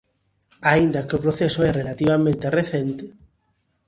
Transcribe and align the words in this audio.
Aínda 0.71 1.05
que 1.07 1.15
o 1.17 1.23
proceso 1.25 1.59
é 1.69 1.71
relativamente 1.79 2.53
recente. 2.59 3.05